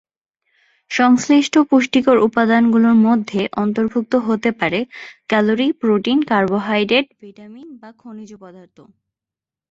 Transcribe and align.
সংশ্লিষ্ট 0.91 1.53
পুষ্টিকর 1.69 2.17
উপাদানগুলোর 2.27 2.97
মধ্যে 3.07 3.41
অন্তর্ভুক্ত 3.63 4.13
হতে 4.27 4.49
পারে: 4.59 4.79
ক্যালরি, 5.29 5.67
প্রোটিন, 5.81 6.17
কার্বোহাইড্রেট, 6.23 7.05
ভিটামিন 7.23 7.67
বা 7.81 7.89
খনিজ 8.01 8.31
পদার্থ। 8.41 8.77